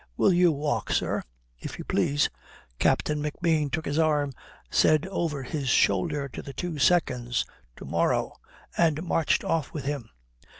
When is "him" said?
9.85-10.09